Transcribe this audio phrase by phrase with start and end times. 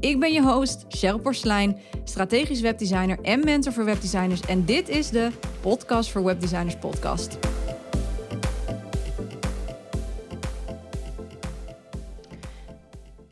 [0.00, 4.40] Ik ben je host, Cheryl Porslein, strategisch webdesigner en mentor voor webdesigners.
[4.40, 7.38] En dit is de Podcast voor Webdesigners podcast.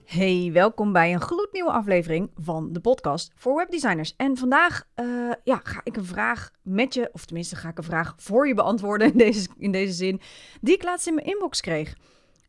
[0.05, 4.15] Hey, welkom bij een gloednieuwe aflevering van de podcast voor webdesigners.
[4.16, 7.85] En vandaag uh, ja, ga ik een vraag met je, of tenminste ga ik een
[7.85, 10.21] vraag voor je beantwoorden in deze, in deze zin,
[10.61, 11.95] die ik laatst in mijn inbox kreeg.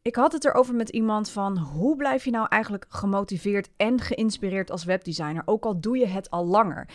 [0.02, 4.72] Ik had het erover met iemand van hoe blijf je nou eigenlijk gemotiveerd en geïnspireerd
[4.72, 6.88] als webdesigner, ook al doe je het al langer.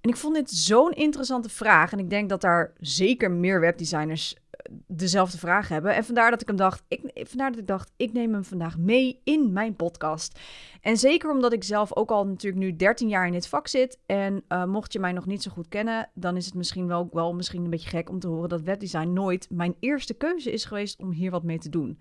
[0.00, 4.34] En ik vond dit zo'n interessante vraag en ik denk dat daar zeker meer webdesigners
[4.50, 5.94] eh, dezelfde vraag hebben.
[5.94, 8.78] En vandaar dat ik hem dacht, ik, vandaar dat ik dacht, ik neem hem vandaag
[8.78, 10.38] mee in mijn podcast.
[10.80, 13.98] En zeker omdat ik zelf ook al natuurlijk nu 13 jaar in dit vak zit.
[14.06, 17.08] En uh, mocht je mij nog niet zo goed kennen, dan is het misschien wel,
[17.12, 20.64] wel misschien een beetje gek om te horen dat webdesign nooit mijn eerste keuze is
[20.64, 21.98] geweest om hier wat mee te doen.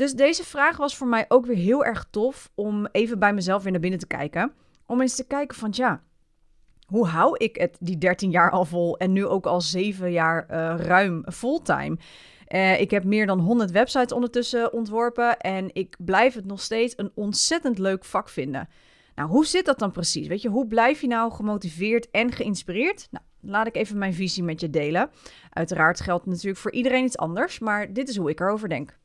[0.00, 3.62] Dus deze vraag was voor mij ook weer heel erg tof om even bij mezelf
[3.62, 4.52] weer naar binnen te kijken.
[4.86, 6.02] Om eens te kijken van ja,
[6.86, 10.46] hoe hou ik het die 13 jaar al vol en nu ook al 7 jaar
[10.50, 11.98] uh, ruim fulltime?
[12.48, 16.94] Uh, ik heb meer dan 100 websites ondertussen ontworpen en ik blijf het nog steeds
[16.96, 18.68] een ontzettend leuk vak vinden.
[19.14, 20.26] Nou, hoe zit dat dan precies?
[20.26, 23.08] Weet je, hoe blijf je nou gemotiveerd en geïnspireerd?
[23.10, 25.10] Nou, laat ik even mijn visie met je delen.
[25.50, 28.98] Uiteraard geldt natuurlijk voor iedereen iets anders, maar dit is hoe ik erover denk.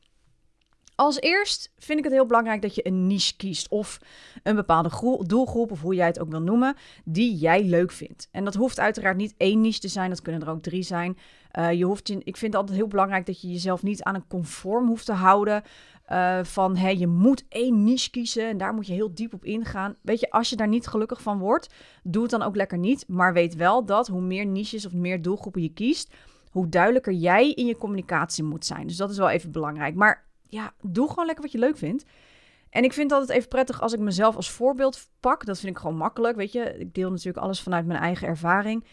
[0.96, 4.00] Als eerst vind ik het heel belangrijk dat je een niche kiest of
[4.42, 8.28] een bepaalde doelgroep, of hoe jij het ook wil noemen, die jij leuk vindt.
[8.32, 11.18] En dat hoeft uiteraard niet één niche te zijn, dat kunnen er ook drie zijn.
[11.58, 14.14] Uh, je hoeft je, ik vind het altijd heel belangrijk dat je jezelf niet aan
[14.14, 15.62] een conform hoeft te houden.
[16.12, 19.44] Uh, van hey, je moet één niche kiezen en daar moet je heel diep op
[19.44, 19.96] ingaan.
[20.02, 23.04] Weet je, als je daar niet gelukkig van wordt, doe het dan ook lekker niet.
[23.08, 26.14] Maar weet wel dat hoe meer niches of meer doelgroepen je kiest,
[26.50, 28.86] hoe duidelijker jij in je communicatie moet zijn.
[28.86, 29.94] Dus dat is wel even belangrijk.
[29.94, 32.04] Maar ja, doe gewoon lekker wat je leuk vindt.
[32.70, 35.44] En ik vind het altijd even prettig als ik mezelf als voorbeeld pak.
[35.44, 36.78] Dat vind ik gewoon makkelijk, weet je.
[36.78, 38.84] Ik deel natuurlijk alles vanuit mijn eigen ervaring.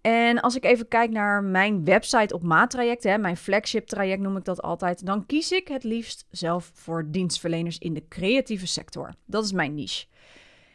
[0.00, 4.36] En als ik even kijk naar mijn website op maattraject, hè, mijn flagship traject noem
[4.36, 9.14] ik dat altijd, dan kies ik het liefst zelf voor dienstverleners in de creatieve sector.
[9.26, 10.06] Dat is mijn niche.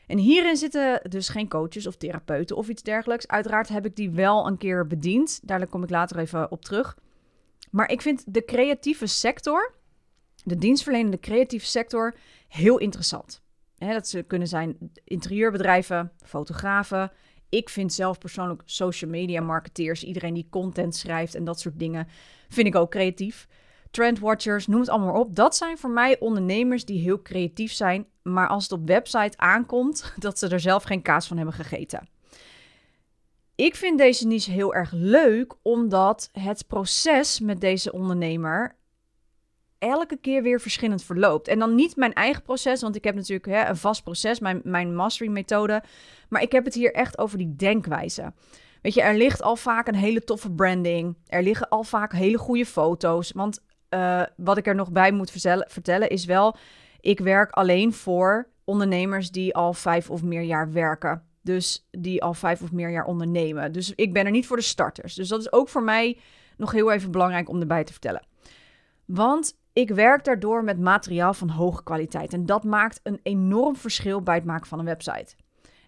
[0.07, 3.27] En hierin zitten dus geen coaches of therapeuten of iets dergelijks.
[3.27, 5.39] Uiteraard heb ik die wel een keer bediend.
[5.43, 6.97] Daar kom ik later even op terug.
[7.71, 9.73] Maar ik vind de creatieve sector,
[10.45, 12.15] de dienstverlenende creatieve sector
[12.47, 13.43] heel interessant.
[13.77, 17.11] dat ze kunnen zijn interieurbedrijven, fotografen.
[17.49, 22.07] Ik vind zelf persoonlijk social media marketeers, iedereen die content schrijft en dat soort dingen,
[22.49, 23.47] vind ik ook creatief.
[23.91, 25.35] Trendwatchers, noem het allemaal op.
[25.35, 30.13] Dat zijn voor mij ondernemers die heel creatief zijn, maar als het op website aankomt,
[30.17, 32.07] dat ze er zelf geen kaas van hebben gegeten.
[33.55, 38.75] Ik vind deze niche heel erg leuk, omdat het proces met deze ondernemer
[39.85, 41.47] elke keer weer verschillend verloopt.
[41.47, 44.61] En dan niet mijn eigen proces, want ik heb natuurlijk hè, een vast proces, mijn,
[44.63, 45.83] mijn mastery methode.
[46.29, 48.33] Maar ik heb het hier echt over die denkwijze.
[48.81, 51.15] Weet je, er ligt al vaak een hele toffe branding.
[51.27, 53.31] Er liggen al vaak hele goede foto's.
[53.31, 56.55] Want uh, wat ik er nog bij moet vertellen, vertellen is wel,
[56.99, 61.23] ik werk alleen voor ondernemers die al vijf of meer jaar werken.
[61.41, 63.71] Dus die al vijf of meer jaar ondernemen.
[63.71, 65.15] Dus ik ben er niet voor de starters.
[65.15, 66.17] Dus dat is ook voor mij
[66.57, 68.25] nog heel even belangrijk om erbij te vertellen.
[69.05, 74.21] Want ik werk daardoor met materiaal van hoge kwaliteit en dat maakt een enorm verschil
[74.21, 75.35] bij het maken van een website.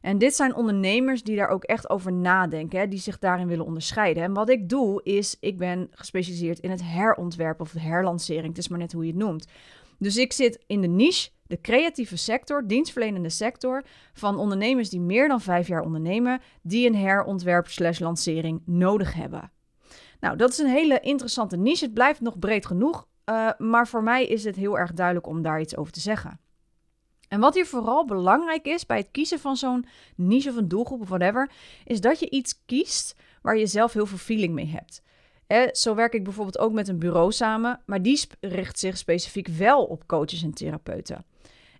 [0.01, 3.65] En dit zijn ondernemers die daar ook echt over nadenken, hè, die zich daarin willen
[3.65, 4.23] onderscheiden.
[4.23, 8.47] En wat ik doe is, ik ben gespecialiseerd in het herontwerpen of herlancering.
[8.47, 9.47] Het is maar net hoe je het noemt.
[9.99, 13.83] Dus ik zit in de niche, de creatieve sector, dienstverlenende sector,
[14.13, 19.51] van ondernemers die meer dan vijf jaar ondernemen, die een herontwerp slash lancering nodig hebben.
[20.19, 21.85] Nou, dat is een hele interessante niche.
[21.85, 23.06] Het blijft nog breed genoeg.
[23.29, 26.39] Uh, maar voor mij is het heel erg duidelijk om daar iets over te zeggen.
[27.27, 29.85] En wat hier vooral belangrijk is bij het kiezen van zo'n
[30.15, 31.51] niche of een doelgroep of whatever,
[31.85, 35.01] is dat je iets kiest waar je zelf heel veel feeling mee hebt.
[35.77, 39.85] zo werk ik bijvoorbeeld ook met een bureau samen, maar die richt zich specifiek wel
[39.85, 41.25] op coaches en therapeuten.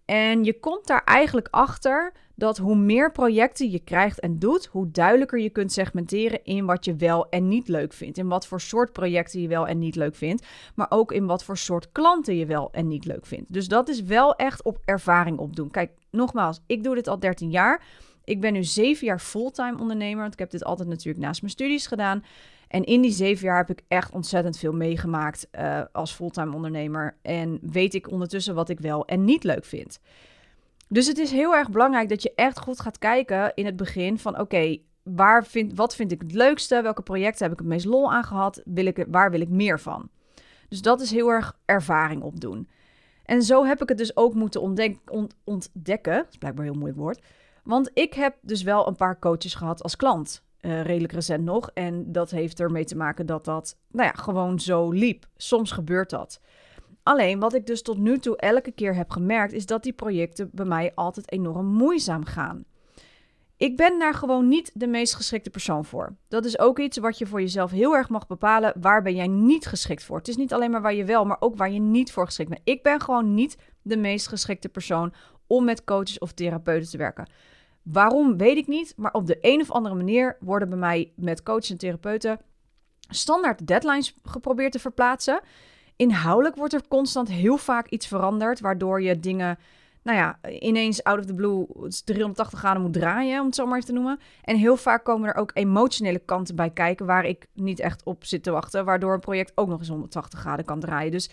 [0.06, 4.92] En je komt daar eigenlijk achter dat hoe meer projecten je krijgt en doet, hoe
[4.92, 8.18] duidelijker je kunt segmenteren in wat je wel en niet leuk vindt.
[8.18, 10.46] In wat voor soort projecten je wel en niet leuk vindt,
[10.76, 13.54] maar ook in wat voor soort klanten je wel en niet leuk vindt.
[13.54, 15.72] Dus dat is wel echt op ervaring opdoen.
[15.72, 17.84] Kijk, nogmaals, ik doe dit al 13 jaar.
[18.24, 20.22] ik ben nu zeven jaar fulltime ondernemer.
[20.22, 22.24] Want ik heb dit altijd natuurlijk naast mijn studies gedaan.
[22.68, 27.18] En in die zeven jaar heb ik echt ontzettend veel meegemaakt uh, als fulltime ondernemer.
[27.22, 30.00] En weet ik ondertussen wat ik wel en niet leuk vind.
[30.90, 34.20] Dus het is heel erg belangrijk dat je echt goed gaat kijken in het begin
[34.20, 36.82] van oké, waar vind, wat vind ik het leukste?
[36.82, 38.62] Welke projecten heb ik het meest lol aan gehad?
[38.66, 40.10] Wil ik, waar wil ik meer van?
[40.70, 42.70] Dus dat is heel erg ervaring opdoen.
[43.26, 44.98] En zo heb ik het dus ook moeten ontdek
[45.44, 46.16] ontdekken.
[46.16, 47.22] Dat is blijkbaar een heel moeilijk woord.
[47.64, 50.46] Want ik heb dus wel een paar coaches gehad als klant.
[50.62, 51.72] Uh, redelijk recent nog.
[51.74, 55.26] En dat heeft ermee te maken dat dat, nou ja, gewoon zo liep.
[55.36, 56.42] Soms gebeurt dat.
[57.08, 60.50] Alleen wat ik dus tot nu toe elke keer heb gemerkt, is dat die projecten
[60.54, 62.66] bij mij altijd enorm moeizaam gaan.
[63.58, 66.16] Ik ben daar gewoon niet de meest geschikte persoon voor.
[66.28, 68.74] Dat is ook iets wat je voor jezelf heel erg mag bepalen.
[68.82, 70.18] Waar ben jij niet geschikt voor?
[70.18, 72.50] Het is niet alleen maar waar je wel, maar ook waar je niet voor geschikt
[72.50, 72.62] bent.
[72.64, 75.14] Ik ben gewoon niet de meest geschikte persoon
[75.48, 77.30] om met coaches of therapeuten te werken.
[77.84, 81.44] Waarom weet ik niet, maar op de een of andere manier worden bij mij met
[81.44, 82.40] coaches en therapeuten
[83.10, 85.42] standaard deadlines geprobeerd te verplaatsen.
[85.98, 89.58] Inhoudelijk wordt er constant heel vaak iets veranderd, waardoor je dingen
[90.08, 91.68] nou ja, ineens out of the blue
[92.06, 94.20] 380 graden moet draaien, om het zo maar even te noemen.
[94.42, 98.26] En heel vaak komen er ook emotionele kanten bij kijken waar ik niet echt op
[98.26, 101.12] zit te wachten, waardoor een project ook nog eens 180 graden kan draaien.
[101.12, 101.30] Dus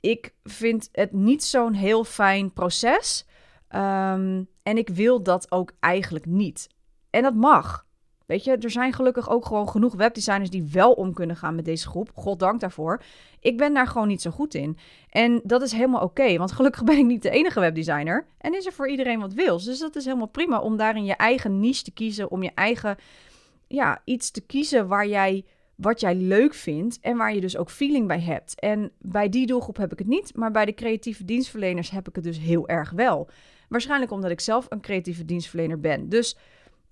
[0.00, 3.26] ik vind het niet zo'n heel fijn proces.
[3.68, 6.68] Um, en ik wil dat ook eigenlijk niet.
[7.10, 7.86] En dat mag.
[8.26, 11.64] Weet je, er zijn gelukkig ook gewoon genoeg webdesigners die wel om kunnen gaan met
[11.64, 12.10] deze groep.
[12.14, 13.02] Goddank daarvoor.
[13.40, 14.78] Ik ben daar gewoon niet zo goed in.
[15.10, 18.26] En dat is helemaal oké, want gelukkig ben ik niet de enige webdesigner.
[18.38, 19.64] En is er voor iedereen wat wils.
[19.64, 22.30] Dus dat is helemaal prima om daarin je eigen niche te kiezen.
[22.30, 22.96] Om je eigen,
[23.66, 25.44] ja, iets te kiezen waar jij,
[25.74, 26.98] wat jij leuk vindt.
[27.00, 28.60] En waar je dus ook feeling bij hebt.
[28.60, 30.36] En bij die doelgroep heb ik het niet.
[30.36, 33.28] Maar bij de creatieve dienstverleners heb ik het dus heel erg wel.
[33.68, 36.08] Waarschijnlijk omdat ik zelf een creatieve dienstverlener ben.
[36.08, 36.36] Dus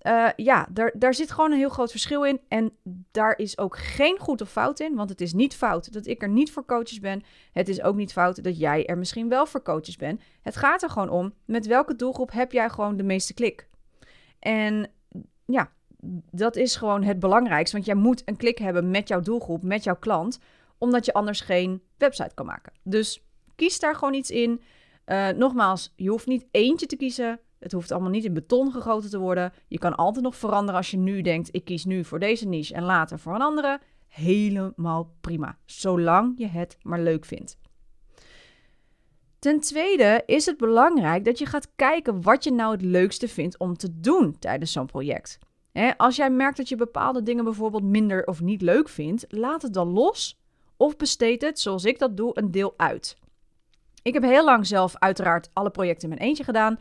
[0.01, 2.41] uh, ja, daar, daar zit gewoon een heel groot verschil in.
[2.47, 2.71] En
[3.11, 4.95] daar is ook geen goed of fout in.
[4.95, 7.23] Want het is niet fout dat ik er niet voor coaches ben.
[7.51, 10.21] Het is ook niet fout dat jij er misschien wel voor coaches bent.
[10.41, 13.67] Het gaat er gewoon om met welke doelgroep heb jij gewoon de meeste klik.
[14.39, 14.91] En
[15.45, 15.71] ja,
[16.31, 17.75] dat is gewoon het belangrijkste.
[17.75, 20.39] Want jij moet een klik hebben met jouw doelgroep, met jouw klant.
[20.77, 22.73] Omdat je anders geen website kan maken.
[22.83, 23.23] Dus
[23.55, 24.61] kies daar gewoon iets in.
[25.05, 27.39] Uh, nogmaals, je hoeft niet eentje te kiezen.
[27.61, 29.53] Het hoeft allemaal niet in beton gegoten te worden.
[29.67, 32.73] Je kan altijd nog veranderen als je nu denkt: ik kies nu voor deze niche
[32.73, 33.79] en later voor een andere.
[34.07, 37.57] Helemaal prima, zolang je het maar leuk vindt.
[39.39, 43.57] Ten tweede is het belangrijk dat je gaat kijken wat je nou het leukste vindt
[43.57, 45.39] om te doen tijdens zo'n project.
[45.97, 49.73] als jij merkt dat je bepaalde dingen bijvoorbeeld minder of niet leuk vindt, laat het
[49.73, 50.39] dan los
[50.77, 53.17] of besteed het, zoals ik dat doe, een deel uit.
[54.03, 56.79] Ik heb heel lang zelf uiteraard alle projecten in mijn eentje gedaan.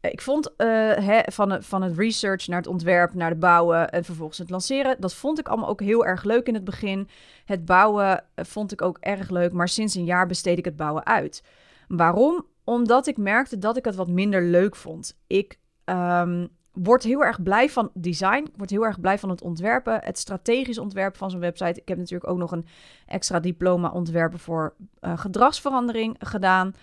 [0.00, 4.04] Eh, ik vond hè, van, van het research naar het ontwerp, naar het bouwen en
[4.04, 7.08] vervolgens het lanceren, dat vond ik allemaal ook heel erg leuk in het begin.
[7.44, 10.76] Het bouwen eh, vond ik ook erg leuk, maar sinds een jaar besteed ik het
[10.76, 11.42] bouwen uit.
[11.88, 12.46] Waarom?
[12.64, 15.18] Omdat ik merkte dat ik het wat minder leuk vond.
[15.26, 18.44] Ik um, word heel erg blij van design.
[18.44, 20.00] Ik word heel erg blij van het ontwerpen.
[20.04, 21.80] Het strategisch ontwerpen van zo'n website.
[21.80, 22.66] Ik heb natuurlijk ook nog een
[23.06, 26.74] extra diploma ontwerpen voor uh, gedragsverandering gedaan.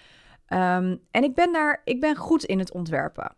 [0.50, 3.36] Um, en ik ben daar, ik ben goed in het ontwerpen.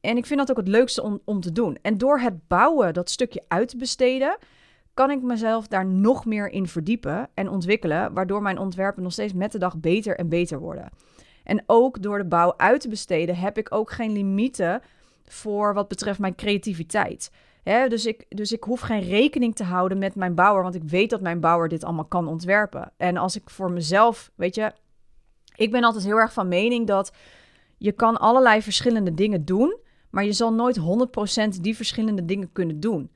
[0.00, 1.78] En ik vind dat ook het leukste om, om te doen.
[1.82, 4.36] En door het bouwen, dat stukje uit te besteden,
[4.94, 9.32] kan ik mezelf daar nog meer in verdiepen en ontwikkelen, waardoor mijn ontwerpen nog steeds
[9.32, 10.88] met de dag beter en beter worden.
[11.44, 14.82] En ook door de bouw uit te besteden heb ik ook geen limieten
[15.24, 17.30] voor wat betreft mijn creativiteit.
[17.88, 21.10] dus, ik, dus ik hoef geen rekening te houden met mijn bouwer, want ik weet
[21.10, 22.92] dat mijn bouwer dit allemaal kan ontwerpen.
[22.96, 24.72] En als ik voor mezelf, weet je,
[25.62, 27.12] ik ben altijd heel erg van mening dat
[27.78, 29.78] je kan allerlei verschillende dingen doen,
[30.10, 30.80] maar je zal nooit
[31.56, 33.10] 100% die verschillende dingen kunnen doen.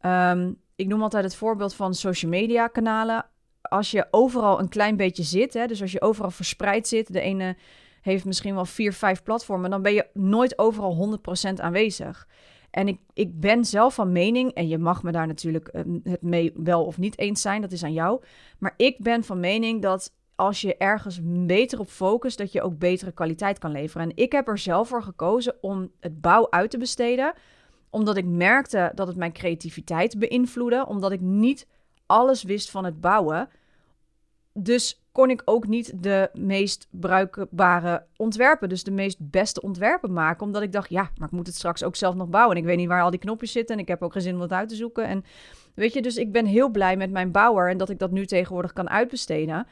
[0.00, 3.26] Um, ik noem altijd het voorbeeld van social media kanalen.
[3.62, 7.20] Als je overal een klein beetje zit, hè, dus als je overal verspreid zit, de
[7.20, 7.56] ene
[8.02, 11.18] heeft misschien wel vier, vijf platformen, dan ben je nooit overal
[11.50, 12.28] 100% aanwezig.
[12.70, 16.22] En ik, ik ben zelf van mening, en je mag me daar natuurlijk ehm, het
[16.22, 18.22] mee wel of niet eens zijn, dat is aan jou.
[18.58, 22.78] Maar ik ben van mening dat als je ergens beter op focust, dat je ook
[22.78, 24.10] betere kwaliteit kan leveren.
[24.10, 27.32] En ik heb er zelf voor gekozen om het bouw uit te besteden,
[27.90, 31.66] omdat ik merkte dat het mijn creativiteit beïnvloedde, omdat ik niet
[32.06, 33.48] alles wist van het bouwen.
[34.52, 40.46] Dus kon ik ook niet de meest bruikbare ontwerpen, dus de meest beste ontwerpen maken,
[40.46, 42.56] omdat ik dacht, ja, maar ik moet het straks ook zelf nog bouwen.
[42.56, 44.34] En ik weet niet waar al die knopjes zitten en ik heb ook geen zin
[44.34, 45.04] om het uit te zoeken.
[45.04, 45.24] En
[45.74, 48.26] weet je, dus ik ben heel blij met mijn bouwer en dat ik dat nu
[48.26, 49.66] tegenwoordig kan uitbesteden.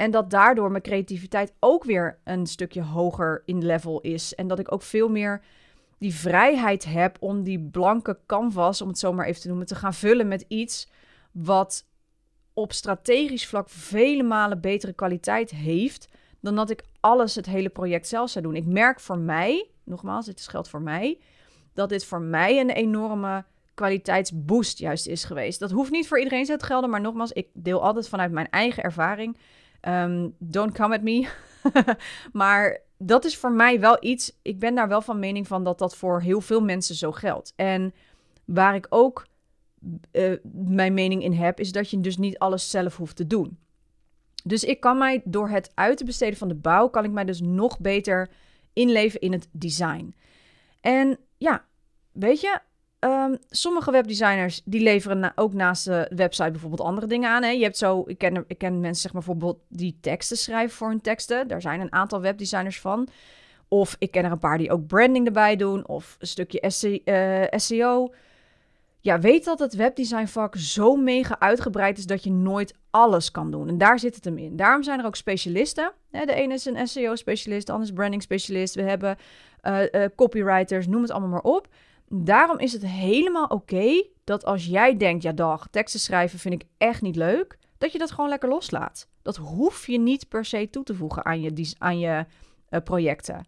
[0.00, 4.34] En dat daardoor mijn creativiteit ook weer een stukje hoger in level is.
[4.34, 5.42] En dat ik ook veel meer
[5.98, 9.74] die vrijheid heb om die blanke canvas, om het zo maar even te noemen, te
[9.74, 10.88] gaan vullen met iets
[11.32, 11.86] wat
[12.52, 16.08] op strategisch vlak vele malen betere kwaliteit heeft
[16.40, 18.56] dan dat ik alles, het hele project zelf zou doen.
[18.56, 21.18] Ik merk voor mij, nogmaals, dit is geld voor mij,
[21.74, 25.60] dat dit voor mij een enorme kwaliteitsboost juist is geweest.
[25.60, 28.50] Dat hoeft niet voor iedereen zo te gelden, maar nogmaals, ik deel altijd vanuit mijn
[28.50, 29.36] eigen ervaring.
[29.80, 31.28] Ehm, don't come at me.
[32.32, 34.38] maar dat is voor mij wel iets.
[34.42, 37.52] Ik ben daar wel van mening van dat dat voor heel veel mensen zo geldt.
[37.56, 37.94] En
[38.44, 39.26] waar ik ook
[40.12, 43.58] uh, mijn mening in heb, is dat je dus niet alles zelf hoeft te doen.
[44.44, 47.24] Dus ik kan mij door het uit te besteden van de bouw, kan ik mij
[47.24, 48.30] dus nog beter
[48.72, 50.14] inleven in het design.
[50.80, 51.64] En ja,
[52.12, 52.60] weet je,
[53.00, 57.42] um, sommige webdesigners die leveren ook naast de website bijvoorbeeld andere dingen aan.
[57.42, 57.50] Hè?
[57.50, 60.88] Je hebt zo, ik ken, ik ken mensen zeg maar bijvoorbeeld die teksten schrijven voor
[60.88, 61.48] hun teksten.
[61.48, 63.08] Daar zijn een aantal webdesigners van.
[63.68, 65.88] Of ik ken er een paar die ook branding erbij doen.
[65.88, 66.70] Of een stukje
[67.56, 68.04] SEO.
[68.04, 68.16] Eh,
[69.00, 73.68] ja, weet dat het webdesignvak zo mega uitgebreid is dat je nooit alles kan doen.
[73.68, 74.56] En daar zit het hem in.
[74.56, 75.92] Daarom zijn er ook specialisten.
[76.10, 78.74] De ene is een SEO-specialist, de andere is branding-specialist.
[78.74, 79.16] We hebben
[79.62, 81.68] uh, copywriters, noem het allemaal maar op.
[82.14, 86.68] Daarom is het helemaal oké dat als jij denkt, ja dag, teksten schrijven vind ik
[86.78, 89.08] echt niet leuk, dat je dat gewoon lekker loslaat.
[89.22, 92.26] Dat hoef je niet per se toe te voegen aan je, aan je
[92.70, 93.46] uh, projecten.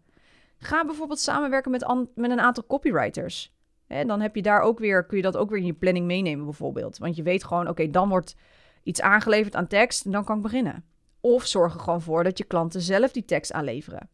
[0.57, 3.53] Ga bijvoorbeeld samenwerken met, met een aantal copywriters.
[3.87, 6.05] En dan heb je daar ook weer, kun je dat ook weer in je planning
[6.05, 6.97] meenemen bijvoorbeeld.
[6.97, 8.35] Want je weet gewoon, oké, dan wordt
[8.83, 10.85] iets aangeleverd aan tekst en dan kan ik beginnen.
[11.19, 14.09] Of zorg er gewoon voor dat je klanten zelf die tekst aanleveren.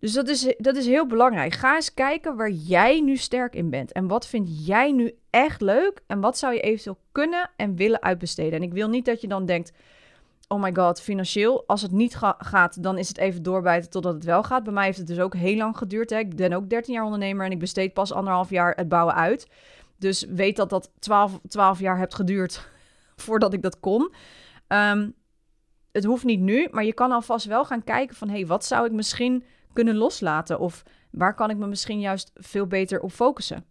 [0.00, 1.52] Dus dat is, dat is heel belangrijk.
[1.52, 3.92] Ga eens kijken waar jij nu sterk in bent.
[3.92, 6.00] En wat vind jij nu echt leuk?
[6.06, 8.52] En wat zou je eventueel kunnen en willen uitbesteden?
[8.52, 9.72] En ik wil niet dat je dan denkt:
[10.48, 11.64] oh my god, financieel.
[11.66, 14.64] Als het niet gaat, dan is het even doorbijten totdat het wel gaat.
[14.64, 16.10] Bij mij heeft het dus ook heel lang geduurd.
[16.10, 16.18] Hè.
[16.18, 19.48] Ik ben ook 13 jaar ondernemer en ik besteed pas anderhalf jaar het bouwen uit.
[19.96, 22.68] Dus weet dat dat 12, 12 jaar hebt geduurd
[23.24, 24.12] voordat ik dat kon.
[24.68, 25.14] Um,
[25.92, 28.28] het hoeft niet nu, maar je kan alvast wel gaan kijken van...
[28.28, 29.44] hé, hey, wat zou ik misschien
[29.78, 30.58] kunnen loslaten?
[30.58, 33.64] Of waar kan ik me misschien juist veel beter op focussen?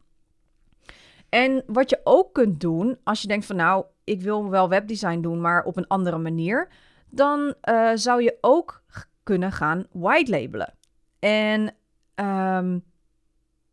[1.30, 5.22] En wat je ook kunt doen, als je denkt van nou, ik wil wel webdesign
[5.22, 6.68] doen, maar op een andere manier,
[7.10, 8.84] dan uh, zou je ook
[9.24, 10.74] kunnen gaan white labelen.
[11.20, 11.76] En
[12.16, 12.84] um,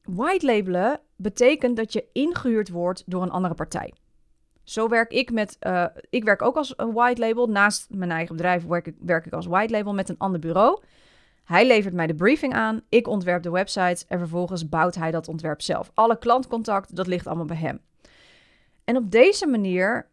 [0.02, 3.94] white labelen betekent dat je ingehuurd wordt door een andere partij.
[4.62, 5.56] Zo werk ik met.
[5.60, 7.46] Uh, ik werk ook als een white label.
[7.46, 10.82] Naast mijn eigen bedrijf werk ik, werk ik als white label met een ander bureau.
[11.44, 15.28] Hij levert mij de briefing aan, ik ontwerp de websites en vervolgens bouwt hij dat
[15.28, 15.90] ontwerp zelf.
[15.94, 17.80] Alle klantcontact, dat ligt allemaal bij hem.
[18.84, 20.08] En op deze manier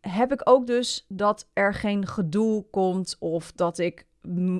[0.00, 4.06] heb ik ook dus dat er geen gedoe komt of dat ik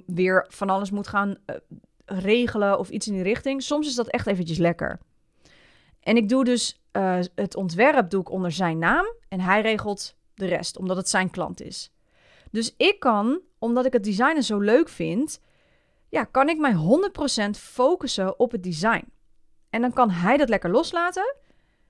[0.07, 1.57] weer van alles moet gaan uh,
[2.05, 3.63] regelen of iets in die richting.
[3.63, 4.99] Soms is dat echt eventjes lekker.
[6.01, 10.17] En ik doe dus uh, het ontwerp doe ik onder zijn naam en hij regelt
[10.35, 11.93] de rest, omdat het zijn klant is.
[12.51, 15.41] Dus ik kan, omdat ik het designen zo leuk vind,
[16.09, 16.75] ja, kan ik mij
[17.47, 19.05] 100% focussen op het design.
[19.71, 21.37] En dan kan hij dat lekker loslaten.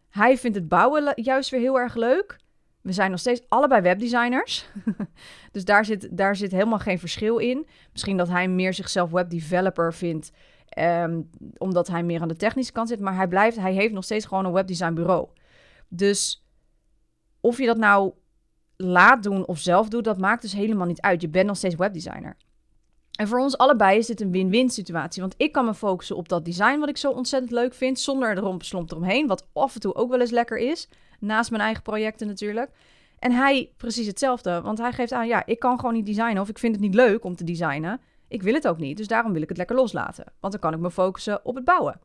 [0.09, 2.37] Hij vindt het bouwen juist weer heel erg leuk.
[2.81, 4.69] We zijn nog steeds allebei webdesigners.
[5.53, 7.67] dus daar zit, daar zit helemaal geen verschil in.
[7.93, 10.33] Misschien dat hij meer zichzelf webdeveloper vindt.
[10.79, 13.01] Um, omdat hij meer aan de technische kant zit.
[13.01, 15.29] Maar hij, blijft, hij heeft nog steeds gewoon een webdesign bureau.
[15.89, 16.47] Dus
[17.41, 18.13] of je dat nou
[18.77, 21.21] laat doen of zelf doet, dat maakt dus helemaal niet uit.
[21.21, 22.37] Je bent nog steeds webdesigner.
[23.17, 25.23] En voor ons allebei is dit een win-win situatie.
[25.23, 28.01] Want ik kan me focussen op dat design wat ik zo ontzettend leuk vind.
[28.01, 29.27] Zonder de romslomp eromheen.
[29.27, 30.89] Wat af en toe ook wel eens lekker is.
[31.21, 32.71] Naast mijn eigen projecten natuurlijk.
[33.19, 34.61] En hij precies hetzelfde.
[34.61, 36.43] Want hij geeft aan, ja, ik kan gewoon niet designen.
[36.43, 38.01] Of ik vind het niet leuk om te designen.
[38.29, 38.97] Ik wil het ook niet.
[38.97, 40.25] Dus daarom wil ik het lekker loslaten.
[40.41, 42.01] Want dan kan ik me focussen op het bouwen.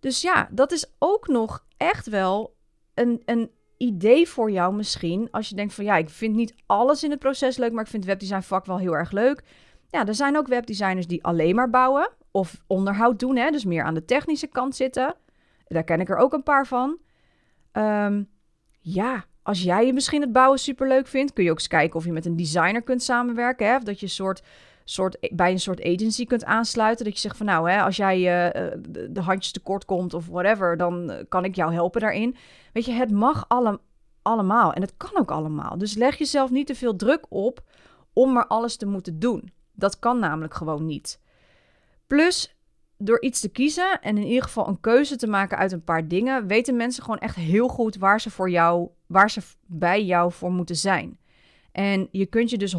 [0.00, 2.56] Dus ja, dat is ook nog echt wel
[2.94, 5.28] een, een idee voor jou misschien.
[5.30, 7.90] Als je denkt van ja, ik vind niet alles in het proces leuk, maar ik
[7.90, 9.42] vind het webdesign vak wel heel erg leuk.
[9.88, 13.84] Ja, er zijn ook webdesigners die alleen maar bouwen of onderhoud doen, hè, dus meer
[13.84, 15.14] aan de technische kant zitten.
[15.66, 16.98] Daar ken ik er ook een paar van.
[17.72, 18.28] Um,
[18.80, 22.04] ja, als jij misschien het bouwen super leuk vindt, kun je ook eens kijken of
[22.04, 23.66] je met een designer kunt samenwerken.
[23.66, 23.76] Hè?
[23.76, 24.42] Of dat je een soort,
[24.90, 27.04] soort, bij een soort agency kunt aansluiten.
[27.04, 28.72] Dat je zegt van nou, hè, als jij uh,
[29.10, 32.36] de handjes tekort komt of whatever, dan eh, kan ik jou helpen daarin.
[32.72, 33.80] Weet je, het mag alle,
[34.22, 35.78] allemaal en het kan ook allemaal.
[35.78, 37.60] Dus leg jezelf niet te veel druk op
[38.12, 39.52] om maar alles te moeten doen.
[39.72, 41.20] Dat kan namelijk gewoon niet.
[42.06, 42.56] Plus,
[42.96, 46.08] door iets te kiezen en in ieder geval een keuze te maken uit een paar
[46.08, 50.32] dingen, weten mensen gewoon echt heel goed waar ze voor jou, waar ze bij jou
[50.32, 51.18] voor moeten zijn.
[51.80, 52.78] En je kunt je dus 100%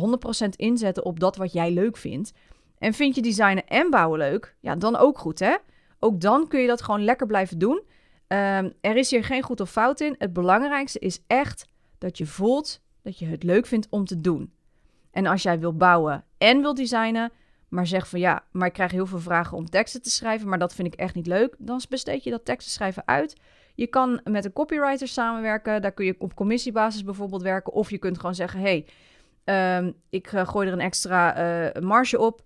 [0.56, 2.34] inzetten op dat wat jij leuk vindt.
[2.78, 4.56] En vind je designen en bouwen leuk?
[4.60, 5.56] Ja, dan ook goed hè.
[6.00, 7.82] Ook dan kun je dat gewoon lekker blijven doen.
[8.28, 10.16] Ehm, er is hier geen goed of fout in.
[10.18, 11.66] Het belangrijkste is echt
[11.98, 14.54] dat je voelt dat je het leuk vindt om te doen.
[15.12, 17.32] En als jij wil bouwen en wil designen,
[17.70, 20.60] maar zegt van ja, maar ik krijg heel veel vragen om teksten te schrijven, maar
[20.60, 23.36] dat vind ik echt niet leuk, dan besteed je dat teksten schrijven uit.
[23.76, 27.98] Je kan met een copywriter samenwerken, daar kun je op commissiebasis bijvoorbeeld werken, of je
[27.98, 28.86] kunt gewoon zeggen, hey,
[29.44, 31.38] ehm, ik uh, gooi er een extra
[31.74, 32.42] uh, marge op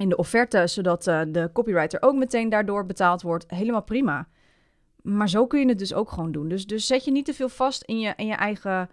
[0.00, 3.50] in de offerte, zodat uh, de copywriter ook meteen daardoor betaald wordt.
[3.50, 4.28] Helemaal prima.
[5.02, 6.48] Maar zo kun je het dus ook gewoon doen.
[6.48, 8.90] Dus, dus zet je niet te veel vast in je, in je eigen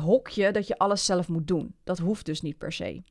[0.00, 1.74] hokje dat je alles zelf moet doen.
[1.84, 3.02] Dat hoeft dus niet per se.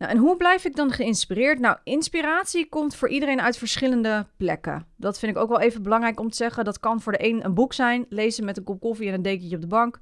[0.00, 1.58] Nou, en hoe blijf ik dan geïnspireerd?
[1.58, 4.86] Nou, inspiratie komt voor iedereen uit verschillende plekken.
[4.96, 6.64] Dat vind ik ook wel even belangrijk om te zeggen.
[6.64, 9.22] Dat kan voor de een een boek zijn, lezen met een kop koffie en een
[9.22, 9.98] dekentje op de bank.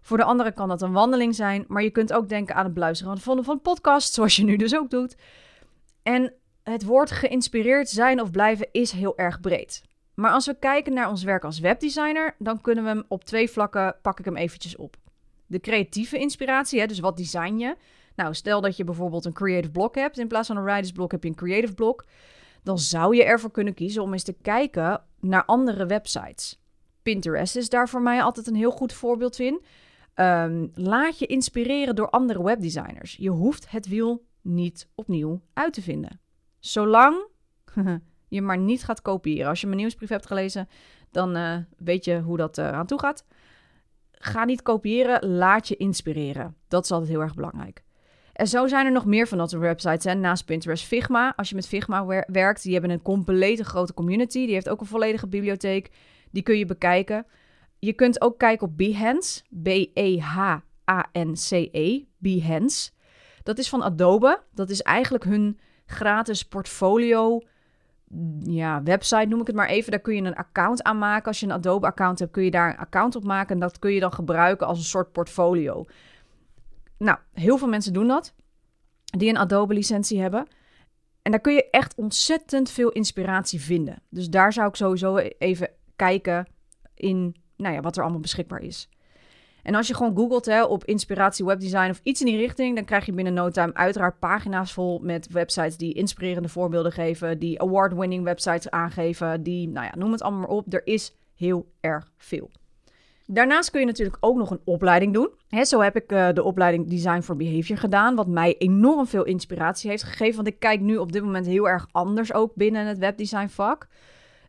[0.00, 2.74] Voor de andere kan dat een wandeling zijn, maar je kunt ook denken aan het
[2.74, 5.16] beluisteren van een podcast, zoals je nu dus ook doet.
[6.02, 9.82] En het woord geïnspireerd zijn of blijven is heel erg breed.
[10.14, 13.50] Maar als we kijken naar ons werk als webdesigner, dan kunnen we hem op twee
[13.50, 14.96] vlakken, pak ik hem eventjes op.
[15.46, 17.76] De creatieve inspiratie, hè, dus wat design je?
[18.18, 20.18] Nou, stel dat je bijvoorbeeld een creative block hebt.
[20.18, 22.04] In plaats van een writers block heb je een creative block.
[22.62, 26.60] Dan zou je ervoor kunnen kiezen om eens te kijken naar andere websites.
[27.02, 29.62] Pinterest is daar voor mij altijd een heel goed voorbeeld in.
[30.14, 33.16] Ehm, laat je inspireren door andere webdesigners.
[33.16, 36.20] Je hoeft het wiel niet opnieuw uit te vinden.
[36.58, 37.26] Zolang
[38.28, 39.48] je maar niet gaat kopiëren.
[39.48, 40.68] Als je mijn nieuwsbrief hebt gelezen,
[41.10, 43.24] dan uh, weet je hoe dat uh, aan toe gaat.
[44.10, 46.56] Ga niet kopiëren, laat je inspireren.
[46.68, 47.86] Dat is altijd heel erg belangrijk.
[48.38, 50.04] En zo zijn er nog meer van dat soort websites.
[50.04, 50.14] Hè?
[50.14, 51.32] Naast Pinterest, Figma.
[51.36, 54.46] Als je met Figma werkt, die hebben een complete grote community.
[54.46, 55.90] Die heeft ook een volledige bibliotheek.
[56.30, 57.26] Die kun je bekijken.
[57.78, 59.42] Je kunt ook kijken op Behance.
[59.62, 61.68] B-E-H-A-N-C-E.
[61.72, 62.90] -E, Behance.
[63.42, 64.40] Dat is van Adobe.
[64.54, 67.40] Dat is eigenlijk hun gratis portfolio
[68.40, 69.90] ja, website noem ik het maar even.
[69.90, 71.26] Daar kun je een account aan maken.
[71.26, 73.54] Als je een Adobe-account hebt, kun je daar een account op maken.
[73.54, 75.84] En dat kun je dan gebruiken als een soort portfolio.
[76.98, 78.34] Nou, heel veel mensen doen dat,
[79.04, 80.46] die een Adobe-licentie hebben.
[81.22, 84.02] En daar kun je echt ontzettend veel inspiratie vinden.
[84.08, 86.46] Dus daar zou ik sowieso even kijken
[86.94, 88.88] in nou ja, wat er allemaal beschikbaar is.
[89.62, 92.84] En als je gewoon googelt hè, op inspiratie webdesign of iets in die richting, dan
[92.84, 97.60] krijg je binnen no time uiteraard pagina's vol met websites die inspirerende voorbeelden geven, die
[97.60, 100.72] award-winning websites aangeven, die, nou ja, noem het allemaal maar op.
[100.72, 102.50] Er is heel erg veel.
[103.30, 105.30] Daarnaast kun je natuurlijk ook nog een opleiding doen.
[105.62, 109.90] zo heb ik uh, de opleiding Design for Behavior gedaan, wat mij enorm veel inspiratie
[109.90, 110.34] heeft gegeven.
[110.34, 113.88] Want ik kijk nu op dit moment heel erg anders ook binnen het webdesign vak.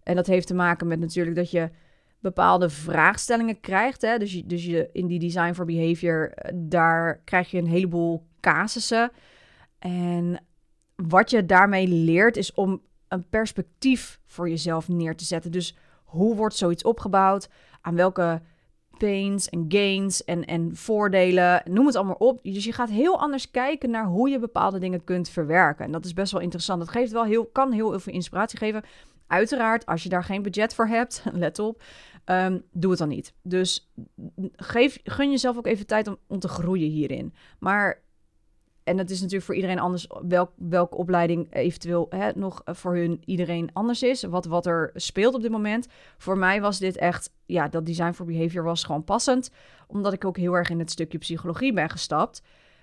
[0.03, 1.69] En dat heeft te maken met natuurlijk dat je
[2.19, 4.01] bepaalde vraagstellingen krijgt.
[4.01, 4.17] Hè?
[4.17, 8.25] Dus, je, dus je, in die Design for Behavior, eh, daar krijg je een heleboel
[8.39, 9.11] casussen.
[9.79, 10.43] En
[10.95, 15.51] wat je daarmee leert is om een perspectief voor jezelf neer te zetten.
[15.51, 17.49] Dus hoe wordt zoiets opgebouwd?
[17.81, 18.41] Aan welke
[18.99, 22.39] pains en gains en, en voordelen, noem het allemaal op.
[22.43, 25.85] Dus je gaat heel anders kijken naar hoe je bepaalde dingen kunt verwerken.
[25.85, 26.79] En dat is best wel interessant.
[26.79, 28.83] Dat geeft wel heel, kan heel veel inspiratie geven.
[29.27, 31.83] Uiteraard, als je daar geen budget voor hebt, let op,
[32.25, 33.33] um, doe het dan niet.
[33.43, 33.91] Dus
[34.55, 37.33] geef, gun jezelf ook even tijd om, om te groeien hierin.
[37.59, 38.01] Maar
[38.89, 43.21] en dat is natuurlijk voor iedereen anders welk, welke opleiding eventueel hè, nog voor hun
[43.25, 44.23] iedereen anders is.
[44.23, 45.87] Wat, wat er speelt op dit moment.
[46.17, 49.51] Voor mij was dit echt, ja, dat design for behavior was gewoon passend.
[49.87, 52.41] Omdat ik ook heel erg in het stukje psychologie ben gestapt.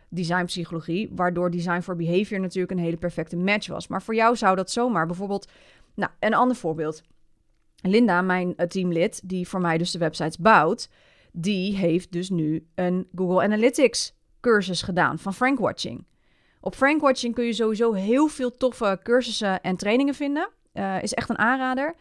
[0.08, 3.88] Designpsychologie, waardoor design for behavior natuurlijk een hele perfecte match was.
[3.88, 5.48] Maar voor jou zou dat zomaar bijvoorbeeld,
[5.94, 7.02] nou, een ander voorbeeld.
[7.82, 10.88] Linda, mijn eh, teamlid, die voor mij dus de websites bouwt,
[11.32, 14.15] die heeft dus nu een Google Analytics
[14.46, 16.06] cursus gedaan van Frankwatching.
[16.60, 20.48] Op Frankwatching kun je sowieso heel veel toffe cursussen en trainingen vinden.
[20.74, 21.94] Uh, is echt een aanrader.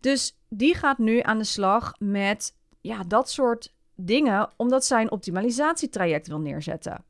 [0.00, 5.10] Dus die gaat nu aan de slag met ja, dat soort dingen, omdat zij een
[5.10, 7.04] optimalisatietraject wil neerzetten.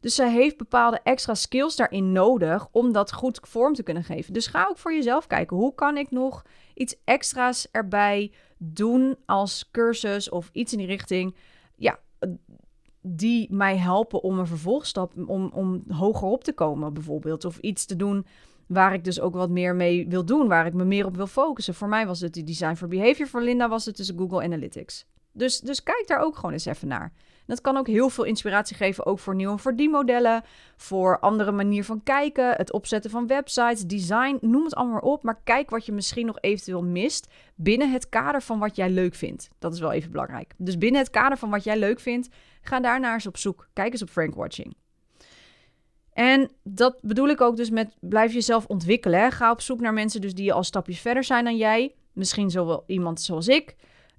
[0.00, 4.32] Dus zij heeft bepaalde extra skills daarin nodig om dat goed vorm te kunnen geven.
[4.32, 5.56] Dus ga ook voor jezelf kijken.
[5.56, 6.42] Hoe kan ik nog
[6.74, 11.36] iets extra's erbij doen als cursus of iets in die richting?
[11.76, 11.98] Ja,
[13.08, 17.44] die mij helpen om een vervolgstap, om, om hoger op te komen bijvoorbeeld.
[17.44, 18.26] Of iets te doen
[18.66, 21.26] waar ik dus ook wat meer mee wil doen, waar ik me meer op wil
[21.26, 21.74] focussen.
[21.74, 25.06] Voor mij was het de Design for Behavior, voor Linda was het dus Google Analytics.
[25.36, 27.12] Dus, dus kijk daar ook gewoon eens even naar.
[27.46, 30.42] Dat kan ook heel veel inspiratie geven, ook voor nieuwe verdienmodellen,
[30.76, 35.22] voor andere manier van kijken, het opzetten van websites, design, noem het allemaal op.
[35.22, 39.14] Maar kijk wat je misschien nog eventueel mist binnen het kader van wat jij leuk
[39.14, 39.48] vindt.
[39.58, 40.54] Dat is wel even belangrijk.
[40.56, 42.28] Dus binnen het kader van wat jij leuk vindt,
[42.60, 43.68] ga daar naar eens op zoek.
[43.72, 44.76] Kijk eens op Frank Watching.
[46.12, 49.20] En dat bedoel ik ook dus met blijf jezelf ontwikkelen.
[49.20, 49.30] Hè?
[49.30, 51.94] Ga op zoek naar mensen dus die al stapjes verder zijn dan jij.
[52.12, 53.76] Misschien zowel iemand zoals ik.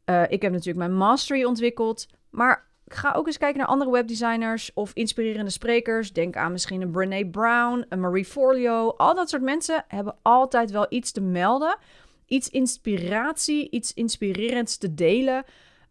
[0.10, 2.08] Uh, ik heb natuurlijk mijn mastery ontwikkeld.
[2.30, 6.14] Maar ga ook eens kijken naar andere webdesigners of inspirerende sprekers.
[6.14, 8.90] Denk aan misschien een Brene Brown, een Marie Forleo.
[8.90, 11.78] Al dat soort mensen hebben altijd wel iets te melden.
[12.26, 15.44] Iets inspiratie, iets inspirerends te delen.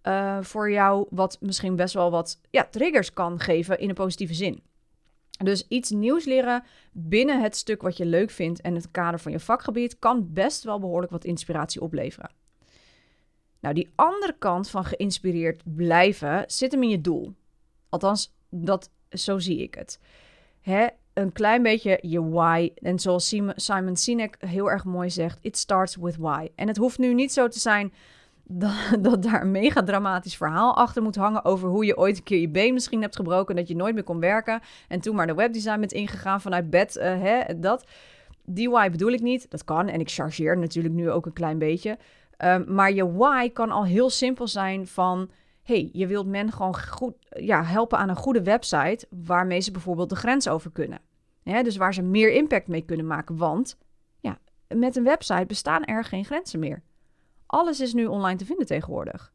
[0.03, 4.35] Uh, voor jou, wat misschien best wel wat ja, triggers kan geven in een positieve
[4.35, 4.63] zin.
[5.45, 9.33] Dus iets nieuws leren binnen het stuk wat je leuk vindt en het kader van
[9.33, 12.31] je vakgebied kan best wel behoorlijk wat inspiratie opleveren.
[13.61, 17.35] Nou, die andere kant van geïnspireerd blijven zit hem in je doel.
[17.89, 20.01] Althans, dat, zo zie ik het.
[20.61, 20.87] Hè?
[21.13, 22.73] Een klein beetje je why.
[22.75, 26.49] En zoals Simon Sinek heel erg mooi zegt, it starts with why.
[26.55, 27.93] En het hoeft nu niet zo te zijn
[28.49, 32.23] dat, dat, daar een mega dramatisch verhaal achter moet hangen over hoe je ooit een
[32.23, 35.27] keer je been misschien hebt gebroken, dat je nooit meer kon werken en toen maar
[35.27, 37.87] de webdesign bent ingegaan vanuit bed, uh, hè, dat.
[38.49, 41.59] Die why bedoel ik niet, dat kan en ik chargeer natuurlijk nu ook een klein
[41.59, 41.99] beetje.
[42.45, 45.31] Um, maar je why kan al heel simpel zijn van,
[45.63, 50.09] hey, je wilt men gewoon goed, ja, helpen aan een goede website waarmee ze bijvoorbeeld
[50.09, 51.01] de grens over kunnen.
[51.43, 53.79] Dus waar ze meer impact mee kunnen maken, want
[54.21, 56.83] ja, met een website bestaan er geen grenzen meer.
[57.47, 59.33] Alles is nu online te vinden tegenwoordig.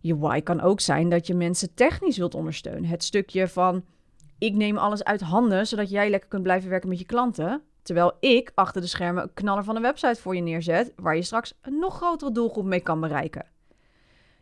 [0.00, 2.84] Je why kan ook zijn dat je mensen technisch wilt ondersteunen.
[2.84, 3.84] Het stukje van
[4.38, 7.62] ik neem alles uit handen zodat jij lekker kunt blijven werken met je klanten.
[7.84, 11.22] Terwijl ik achter de schermen een knaller van een website voor je neerzet, waar je
[11.22, 13.46] straks een nog grotere doelgroep mee kan bereiken.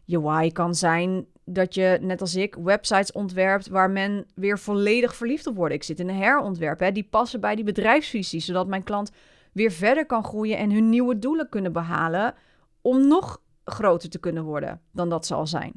[0.05, 5.15] Je why kan zijn dat je, net als ik, websites ontwerpt waar men weer volledig
[5.15, 5.75] verliefd op wordt.
[5.75, 9.11] Ik zit in een herontwerp, hè, die passen bij die bedrijfsvisie, zodat mijn klant
[9.53, 12.35] weer verder kan groeien en hun nieuwe doelen kunnen behalen
[12.81, 15.73] om nog groter te kunnen worden dan dat ze al zijn.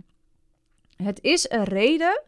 [0.96, 2.22] Het is een reden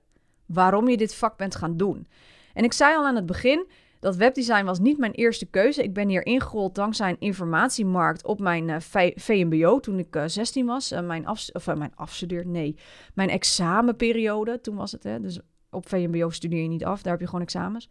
[0.45, 2.07] waarom je dit vak bent gaan doen.
[2.53, 3.67] En ik zei al aan het begin,
[4.07, 5.83] dat webdesign was niet mijn eerste keuze.
[5.83, 10.29] Ik ben hier ingerold dankzij een informatiemarkt op mijn eh, VMBO toen ik uh, eh,
[10.29, 10.91] 16 was.
[10.91, 12.77] Uh, mijn, af, of, mijn afstudeer, nee,
[13.13, 15.03] mijn examenperiode, toen was het.
[15.03, 15.19] Hè?
[15.19, 15.39] Dus
[15.69, 17.89] op VMBO studeer je niet af, daar heb je gewoon examens.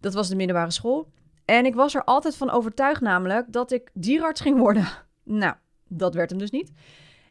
[0.00, 1.12] Dat was de middelbare school.
[1.44, 4.88] En ik was er altijd van overtuigd namelijk dat ik dierarts ging worden.
[5.28, 5.54] Nou,
[5.88, 6.72] dat werd hem dus niet.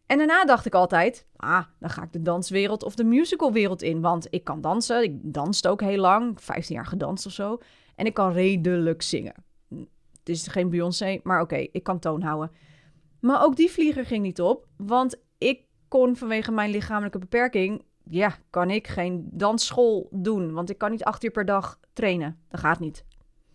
[0.05, 4.01] En daarna dacht ik altijd, ah, dan ga ik de danswereld of de musicalwereld in.
[4.01, 7.59] Want ik kan dansen, ik danste ook heel lang, 15 jaar gedanst of zo.
[7.95, 9.33] En ik kan redelijk zingen.
[10.19, 12.51] Het is geen Beyoncé, maar oké, ik kan toon houden.
[13.19, 18.37] Maar ook die vlieger ging niet op, want ik kon vanwege mijn lichamelijke beperking, ja,
[18.49, 20.53] kan ik geen dansschool doen.
[20.53, 22.39] Want ik kan niet acht uur per dag trainen.
[22.49, 23.05] Dat gaat niet.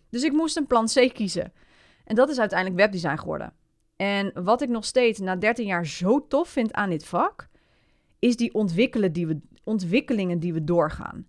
[0.09, 1.53] Dus ik moest een plan C kiezen.
[2.05, 3.53] En dat is uiteindelijk webdesign geworden.
[3.95, 7.49] En wat ik nog steeds na 13 jaar zo tof vind aan dit vak,
[8.19, 11.27] is die, ontwikkelen die we, ontwikkelingen die we doorgaan.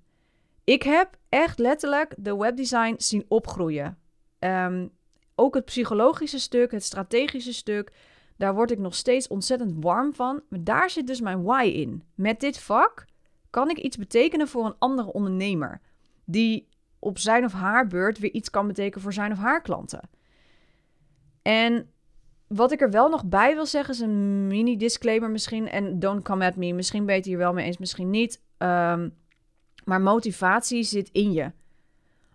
[0.64, 3.98] Ik heb echt letterlijk de webdesign zien opgroeien.
[4.38, 4.90] Um,
[5.34, 7.92] ook het psychologische stuk, het strategische stuk,
[8.36, 10.42] daar word ik nog steeds ontzettend warm van.
[10.48, 12.02] Maar daar zit dus mijn why in.
[12.14, 13.04] Met dit vak
[13.50, 15.80] kan ik iets betekenen voor een andere ondernemer.
[16.24, 16.68] Die
[16.98, 20.10] op zijn of haar beurt weer iets kan betekenen voor zijn of haar klanten.
[21.42, 21.90] En
[22.46, 25.68] wat ik er wel nog bij wil zeggen is een mini disclaimer misschien.
[25.68, 26.72] En don't come at me.
[26.72, 28.42] Misschien ben je het hier wel mee eens, misschien niet.
[28.58, 29.20] Um,
[29.84, 31.52] maar motivatie zit in je.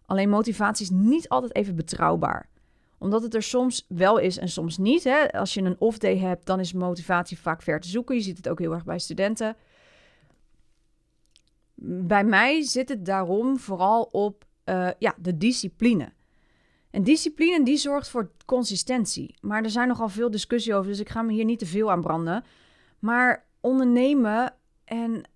[0.05, 2.49] Alleen motivatie is niet altijd even betrouwbaar.
[2.97, 5.03] Omdat het er soms wel is en soms niet.
[5.03, 5.31] Hè?
[5.31, 8.15] Als je een off-day hebt, dan is motivatie vaak ver te zoeken.
[8.15, 9.55] Je ziet het ook heel erg bij studenten.
[12.05, 16.12] Bij mij zit het daarom vooral op uh, ja, de discipline.
[16.89, 19.36] En discipline die zorgt voor consistentie.
[19.41, 21.91] Maar er zijn nogal veel discussie over, dus ik ga me hier niet te veel
[21.91, 22.43] aan branden.
[22.99, 24.53] Maar ondernemen
[24.86, 25.29] en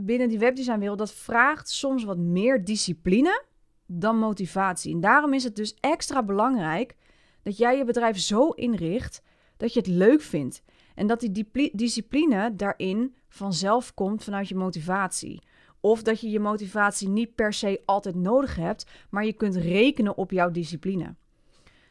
[0.00, 3.42] binnen die webdesignwereld, dat vraagt soms wat meer discipline
[3.86, 4.94] dan motivatie.
[4.94, 6.96] En daarom is het dus extra belangrijk
[7.42, 9.22] dat jij je bedrijf zo inricht
[9.56, 10.62] dat je het leuk vindt.
[10.94, 15.42] En dat die discipline daarin vanzelf komt vanuit je motivatie.
[15.80, 20.16] Of dat je je motivatie niet per se altijd nodig hebt, maar je kunt rekenen
[20.16, 21.14] op jouw discipline.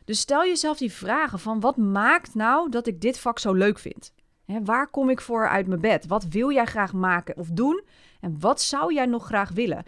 [0.05, 3.79] Dus stel jezelf die vragen van wat maakt nou dat ik dit vak zo leuk
[3.79, 4.13] vind?
[4.63, 6.07] Waar kom ik voor uit mijn bed?
[6.07, 7.83] Wat wil jij graag maken of doen?
[8.21, 9.83] En wat zou jij nog graag willen?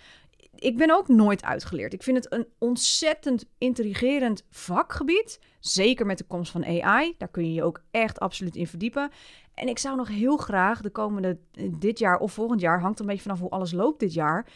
[0.56, 1.94] Ik ben ook nooit uitgeleerd.
[1.94, 5.40] Ik vind het een ontzettend intrigerend vakgebied.
[5.60, 7.16] Zeker met de komst van AI.
[7.18, 9.10] Daar kun je je ook echt absoluut in verdiepen.
[9.54, 11.38] En ik zou nog heel graag de komende,
[11.78, 14.48] dit jaar of volgend jaar, hangt een beetje vanaf hoe alles loopt dit jaar.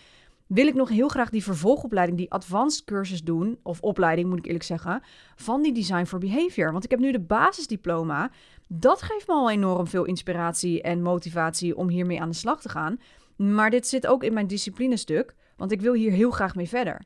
[0.47, 4.45] Wil ik nog heel graag die vervolgopleiding, die advanced cursus doen, of opleiding moet ik
[4.45, 5.03] eerlijk zeggen,
[5.35, 6.71] van die Design for Behavior.
[6.71, 8.31] Want ik heb nu de basisdiploma.
[8.75, 12.69] Dat geeft me al enorm veel inspiratie en motivatie om hiermee aan de slag te
[12.69, 12.99] gaan.
[13.35, 17.01] Maar dit zit ook in mijn disciplinestuk, want ik wil hier heel graag mee verder.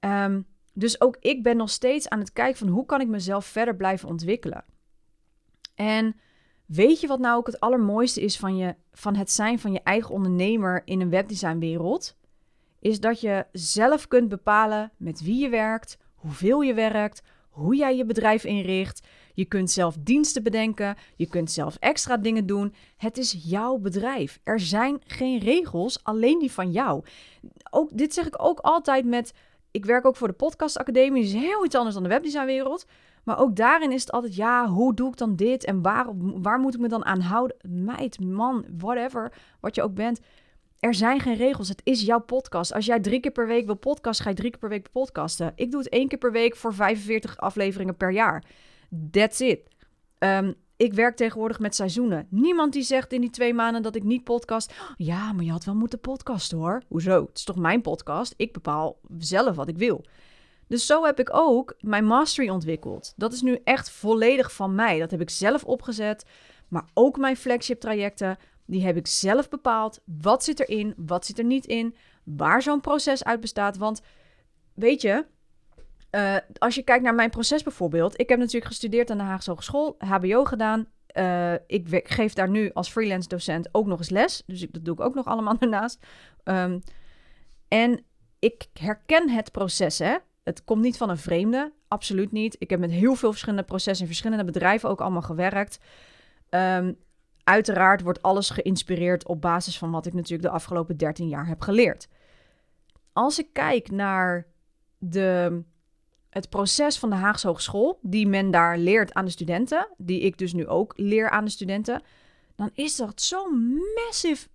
[0.00, 0.40] Ehm,
[0.72, 3.76] dus ook ik ben nog steeds aan het kijken van hoe kan ik mezelf verder
[3.76, 4.64] blijven ontwikkelen.
[5.74, 6.16] En
[6.66, 9.80] weet je wat nou ook het allermooiste is van, je, van het zijn van je
[9.82, 12.16] eigen ondernemer in een webdesignwereld?
[12.80, 17.22] Is dat je zelf kunt bepalen met wie je werkt, hoeveel je werkt,
[17.56, 19.06] hoe jij je bedrijf inricht.
[19.36, 22.74] Je kunt zelf diensten bedenken, je kunt zelf extra dingen doen.
[22.96, 24.40] Het is jouw bedrijf.
[24.44, 27.04] Er zijn geen regels, alleen die van jou.
[27.70, 29.34] Ook, dit zeg ik ook altijd met.
[29.70, 32.86] Ik werk ook voor de Podcast Academie, is heel iets anders dan de webdesignwereld.
[33.24, 36.58] Maar ook daarin is het altijd, ja, hoe doe ik dan dit en waar, waar
[36.58, 37.56] moet ik me dan aan houden?
[37.68, 40.20] Meid, man, whatever, wat je ook bent.
[40.80, 41.68] Er zijn geen regels.
[41.68, 42.72] Het is jouw podcast.
[42.72, 45.52] Als jij drie keer per week wil podcasten, ga je drie keer per week podcasten.
[45.54, 48.44] Ik doe het één keer per week voor 45 afleveringen per jaar.
[49.10, 49.60] That's it.
[50.18, 52.26] Um, ik werk tegenwoordig met seizoenen.
[52.30, 54.74] Niemand die zegt in die twee maanden dat ik niet podcast.
[54.96, 56.82] Ja, maar je had wel moeten podcasten hoor.
[56.88, 57.26] Hoezo?
[57.26, 58.34] Het is toch mijn podcast?
[58.36, 60.04] Ik bepaal zelf wat ik wil.
[60.68, 63.12] Dus zo heb ik ook mijn mastery ontwikkeld.
[63.16, 64.98] Dat is nu echt volledig van mij.
[64.98, 66.24] Dat heb ik zelf opgezet.
[66.68, 68.36] Maar ook mijn flagship trajecten.
[68.66, 70.00] Die heb ik zelf bepaald.
[70.04, 70.94] Wat zit erin?
[70.96, 71.94] Wat zit er niet in?
[72.24, 73.76] Waar zo'n proces uit bestaat.
[73.76, 74.00] Want
[74.74, 75.24] weet je,
[76.16, 78.20] uh, als je kijkt naar mijn proces bijvoorbeeld.
[78.20, 80.86] Ik heb natuurlijk gestudeerd aan de Haagse Hogeschool, HBO gedaan.
[81.12, 84.42] Uh, ik geef daar nu als freelance docent ook nog eens les.
[84.46, 86.06] Dus dat doe ik ook nog allemaal daarnaast.
[86.44, 86.82] Um,
[87.68, 88.04] en
[88.38, 90.16] ik herken het proces, hè.
[90.44, 92.56] Het komt niet van een vreemde, absoluut niet.
[92.58, 95.78] Ik heb met heel veel verschillende processen in verschillende bedrijven ook allemaal gewerkt.
[96.50, 96.96] Um,
[97.44, 101.60] uiteraard wordt alles geïnspireerd op basis van wat ik natuurlijk de afgelopen 13 jaar heb
[101.60, 102.08] geleerd.
[103.12, 104.46] Als ik kijk naar
[104.98, 105.62] de,
[106.36, 110.38] het proces van de Haagse Hogeschool, die men daar leert aan de studenten, die ik
[110.38, 112.02] dus nu ook leer aan de studenten,
[112.56, 114.48] dan is dat zo'n massive,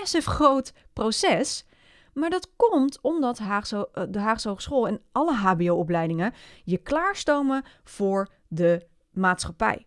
[0.00, 1.66] massive groot proces.
[2.12, 6.32] Maar dat komt omdat eh, de Haagse Hogeschool en alle HBO-opleidingen
[6.64, 9.86] je klaarstomen voor de maatschappij.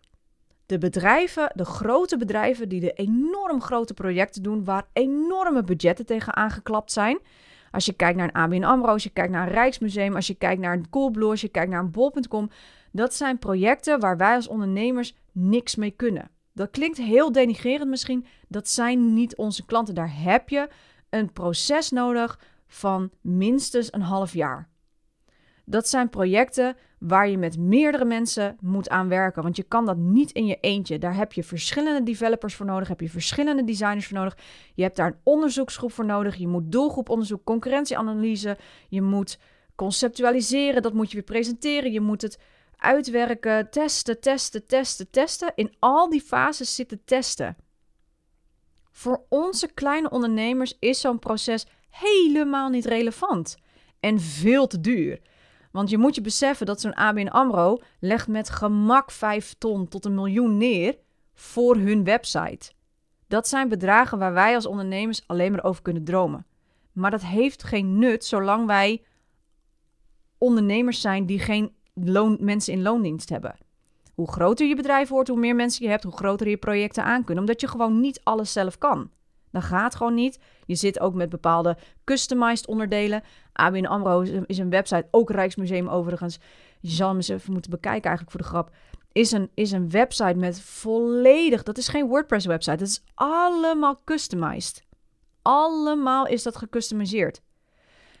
[0.66, 6.36] De bedrijven, de grote bedrijven die de enorm grote projecten doen, waar enorme budgetten tegen
[6.36, 7.18] aangeklapt zijn.
[7.70, 10.34] Als je kijkt naar een ABN AMRO, als je kijkt naar een Rijksmuseum, als je
[10.34, 12.50] kijkt naar een Coolblue, als je kijkt naar een Bol.com.
[12.92, 16.30] Dat zijn projecten waar wij als ondernemers niks mee kunnen.
[16.52, 18.26] Dat klinkt heel denigrerend misschien.
[18.48, 19.94] Dat zijn niet onze klanten.
[19.94, 20.68] Daar heb je
[21.10, 24.68] een proces nodig van minstens een half jaar.
[25.70, 29.42] Dat zijn projecten waar je met meerdere mensen moet aan werken.
[29.42, 30.98] Want je kan dat niet in je eentje.
[30.98, 34.36] Daar heb je verschillende developers voor nodig, heb je verschillende designers voor nodig.
[34.74, 36.36] Je hebt daar een onderzoeksgroep voor nodig.
[36.36, 38.56] Je moet doelgroeponderzoek, concurrentieanalyse.
[38.88, 39.38] Je moet
[39.74, 41.92] conceptualiseren, dat moet je weer presenteren.
[41.92, 42.38] Je moet het
[42.76, 45.52] uitwerken, testen, testen, testen, testen.
[45.54, 47.56] In al die fases zitten testen.
[48.90, 53.56] Voor onze kleine ondernemers is zo'n proces helemaal niet relevant
[54.00, 55.20] en veel te duur.
[55.70, 60.04] Want je moet je beseffen dat zo'n ABN AMRO legt met gemak 5 ton tot
[60.04, 60.98] een miljoen neer
[61.34, 62.72] voor hun website.
[63.26, 66.46] Dat zijn bedragen waar wij als ondernemers alleen maar over kunnen dromen.
[66.92, 69.02] Maar dat heeft geen nut zolang wij
[70.38, 71.72] ondernemers zijn die geen
[72.38, 73.56] mensen in loondienst hebben.
[74.14, 77.24] Hoe groter je bedrijf wordt, hoe meer mensen je hebt, hoe groter je projecten aan
[77.24, 77.44] kunnen.
[77.44, 79.10] Omdat je gewoon niet alles zelf kan.
[79.50, 80.38] Dat gaat gewoon niet.
[80.66, 83.22] Je zit ook met bepaalde customized onderdelen.
[83.52, 86.38] ABN AMRO is een website, ook Rijksmuseum overigens.
[86.80, 88.70] Je zal hem eens even moeten bekijken eigenlijk voor de grap.
[89.12, 91.62] Is een, is een website met volledig...
[91.62, 92.76] Dat is geen WordPress website.
[92.76, 94.82] Dat is allemaal customized.
[95.42, 97.40] Allemaal is dat gecustomiseerd.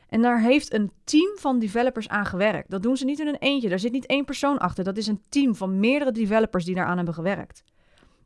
[0.08, 2.70] En daar heeft een team van developers aan gewerkt.
[2.70, 3.68] Dat doen ze niet in een eentje.
[3.68, 4.84] Daar zit niet één persoon achter.
[4.84, 7.62] Dat is een team van meerdere developers die daaraan hebben gewerkt.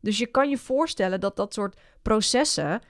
[0.00, 2.80] Dus je kan je voorstellen dat dat soort processen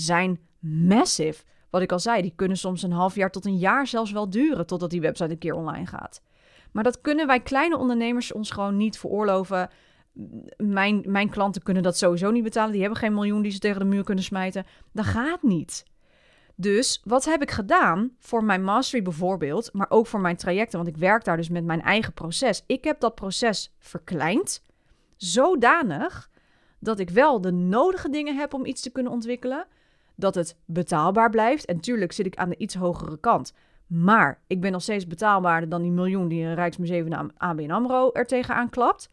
[0.00, 1.44] zijn massive.
[1.70, 4.30] Wat ik al zei, die kunnen soms een half jaar tot een jaar zelfs wel
[4.30, 6.22] duren totdat die website een keer online gaat.
[6.72, 9.70] Maar dat kunnen wij kleine ondernemers ons gewoon niet veroorloven.
[10.56, 12.72] Mijn, mijn klanten kunnen dat sowieso niet betalen.
[12.72, 14.64] Die hebben geen miljoen die ze tegen de muur kunnen smijten.
[14.92, 15.84] Dat gaat niet.
[16.60, 20.90] Dus wat heb ik gedaan voor mijn mastery bijvoorbeeld, maar ook voor mijn trajecten, want
[20.90, 22.62] ik werk daar dus met mijn eigen proces.
[22.66, 24.64] Ik heb dat proces verkleind,
[25.16, 26.30] zodanig
[26.80, 29.66] dat ik wel de nodige dingen heb om iets te kunnen ontwikkelen,
[30.18, 31.64] dat het betaalbaar blijft.
[31.64, 33.52] En tuurlijk zit ik aan de iets hogere kant.
[33.86, 38.10] Maar ik ben nog steeds betaalbaarder dan die miljoen die een Rijksmuseum en ABN AMRO
[38.12, 39.10] er tegenaan klapt.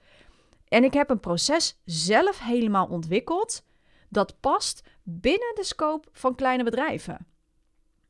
[0.68, 3.66] En ik heb een proces zelf helemaal ontwikkeld
[4.10, 7.28] dat past binnen de scope van kleine bedrijven.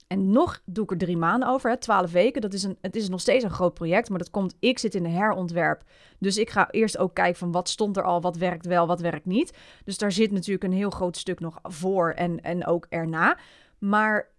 [0.08, 2.42] En nog doe ik er drie maanden over, hè, twaalf weken.
[2.42, 4.96] Dat is een, het is nog steeds een groot project, maar dat komt, ik zit
[4.96, 5.84] in de herontwerp.
[6.20, 9.02] Dus ik ga eerst ook kijken van wat stond er al, wat werkt wel, wat
[9.02, 9.58] werkt niet.
[9.84, 13.38] Dus daar zit natuurlijk een heel groot stuk nog voor en, en ook erna.
[13.78, 14.32] Maar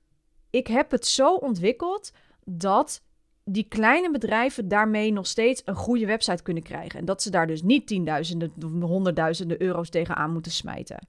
[0.50, 2.12] ik heb het zo ontwikkeld
[2.44, 3.02] dat
[3.44, 6.98] die kleine bedrijven daarmee nog steeds een goede website kunnen krijgen.
[6.98, 11.07] En dat ze daar dus niet tienduizenden of honderdduizenden euro's tegenaan moeten smijten.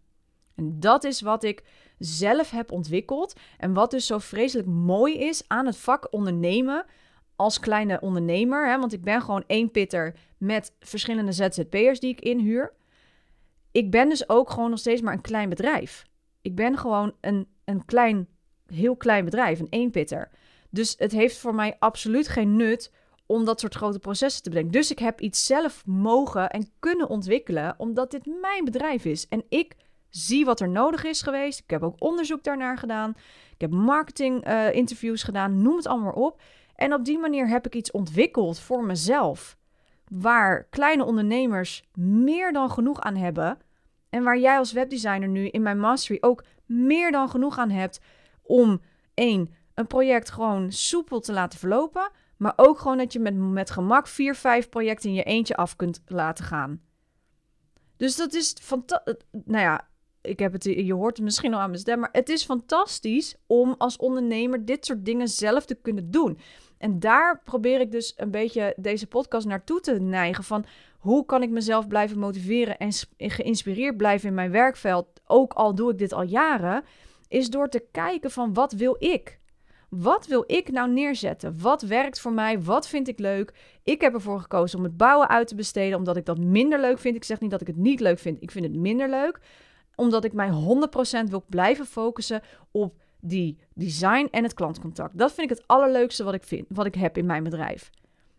[0.56, 1.63] En dat is wat ik
[1.97, 3.33] zelf heb ontwikkeld.
[3.57, 6.86] En wat dus zo vreselijk mooi is aan het vak ondernemen
[7.36, 8.69] als kleine ondernemer.
[8.69, 12.73] Hè, want ik ben gewoon één pitter met verschillende ZZP'ers die ik inhuur.
[13.71, 16.05] Ik ben dus ook gewoon nog steeds maar een klein bedrijf.
[16.41, 18.27] Ik ben gewoon een, een klein,
[18.65, 20.29] heel klein bedrijf, een eenpitter.
[20.69, 22.91] Dus het heeft voor mij absoluut geen nut
[23.25, 24.71] om dat soort grote processen te bedenken.
[24.71, 29.27] Dus ik heb iets zelf mogen en kunnen ontwikkelen, omdat dit mijn bedrijf is.
[29.27, 29.75] En ik
[30.10, 31.60] zie wat er nodig is geweest.
[31.60, 33.13] Ik heb ook onderzoek daarnaar gedaan.
[33.54, 36.41] Ik heb marketing uh, interviews gedaan, noem het allemaal op.
[36.76, 39.58] En op die manier heb ik iets ontwikkeld voor mezelf.
[40.08, 43.58] Waar kleine ondernemers meer dan genoeg aan hebben.
[44.10, 48.00] En waar jij als webdesigner nu in mijn mastery ook meer dan genoeg aan hebt
[48.43, 48.82] om
[49.13, 52.12] één, een project gewoon soepel te laten verlopen.
[52.38, 55.76] Maar ook gewoon dat je met, met gemak vier, vijf projecten in je eentje af
[55.76, 56.82] kunt laten gaan.
[57.98, 59.15] Dus dat is fantastisch.
[59.32, 59.88] Nou ja,
[60.28, 63.36] ik heb het, je hoort het misschien al aan mijn stem, maar het is fantastisch
[63.48, 66.40] om als ondernemer dit soort dingen zelf te kunnen doen.
[66.78, 70.66] En daar probeer ik dus een beetje deze podcast naartoe te neigen van
[70.98, 75.92] hoe kan ik mezelf blijven motiveren en geïnspireerd blijven in mijn werkveld, ook al doe
[75.92, 76.84] ik dit al jaren,
[77.28, 79.40] is door te kijken van wat wil ik?
[79.90, 81.62] Wat wil ik nou neerzetten?
[81.62, 82.62] Wat werkt voor mij?
[82.62, 83.54] Wat vind ik leuk?
[83.84, 87.00] Ik heb ervoor gekozen om het bouwen uit te besteden, omdat ik dat minder leuk
[87.00, 87.16] vind.
[87.16, 88.42] Ik zeg niet dat ik het niet leuk vind.
[88.42, 89.40] Ik vind het minder leuk,
[89.97, 95.17] omdat ik mij 100% wil blijven focussen op die design en het klantcontact.
[95.17, 97.89] Dat vind ik het allerleukste wat ik vind, wat ik heb in mijn bedrijf.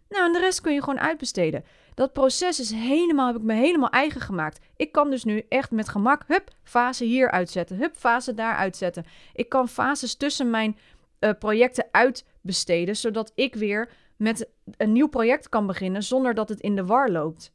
[0.08, 1.64] Nou, en de rest kun je gewoon uitbesteden.
[1.94, 4.66] Dat proces is helemaal, heb ik me helemaal eigen gemaakt.
[4.76, 9.04] Ik kan dus nu echt met gemak, hup, fase hier uitzetten, hup, fase daar uitzetten.
[9.32, 10.78] Ik kan fases tussen mijn
[11.20, 16.60] uh, projecten uitbesteden, zodat ik weer met een nieuw project kan beginnen zonder dat het
[16.60, 17.52] in de war loopt.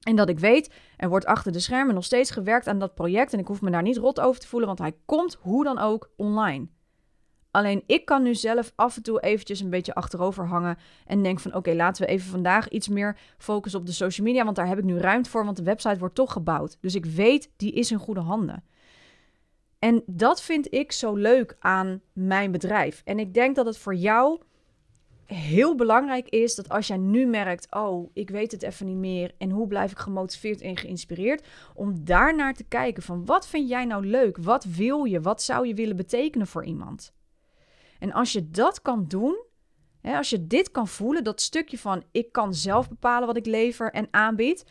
[0.00, 3.32] En dat ik weet, er wordt achter de schermen nog steeds gewerkt aan dat project
[3.32, 5.78] en ik hoef me daar niet rot over te voelen, want hij komt hoe dan
[5.78, 6.68] ook online.
[7.50, 11.40] Alleen ik kan nu zelf af en toe eventjes een beetje achterover hangen en denk
[11.40, 14.66] van oké, laten we even vandaag iets meer focussen op de social media, want daar
[14.66, 16.78] heb ik nu ruimte voor, want de website wordt toch gebouwd.
[16.80, 18.64] Dus ik weet, die is in goede handen.
[19.78, 23.02] En dat vind ik zo leuk aan mijn bedrijf.
[23.04, 24.40] En ik denk dat het voor jou
[25.34, 29.34] heel belangrijk is dat als jij nu merkt, oh, ik weet het even niet meer
[29.38, 33.84] en hoe blijf ik gemotiveerd en geïnspireerd, om daarnaar te kijken van wat vind jij
[33.84, 34.36] nou leuk?
[34.36, 35.20] Wat wil je?
[35.20, 37.12] Wat zou je willen betekenen voor iemand?
[37.98, 39.44] En als je dat kan doen,
[40.00, 43.46] hè, als je dit kan voelen, dat stukje van ik kan zelf bepalen wat ik
[43.46, 44.64] lever en aanbied.